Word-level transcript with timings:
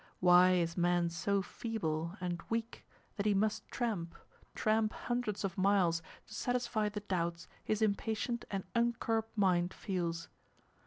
Why 0.19 0.53
is 0.53 0.75
man 0.75 1.11
so 1.11 1.43
feeble, 1.43 2.17
and 2.19 2.41
weak, 2.49 2.83
that 3.17 3.27
he 3.27 3.35
must 3.35 3.67
tramp, 3.69 4.15
tramp 4.55 4.93
hundreds 4.93 5.43
of 5.43 5.59
miles 5.59 6.01
to 6.25 6.33
satisfy 6.33 6.89
the 6.89 7.01
doubts 7.01 7.47
his 7.63 7.83
impatient 7.83 8.43
and 8.49 8.63
uncurbed 8.73 9.29
mind 9.37 9.75
feels? 9.75 10.27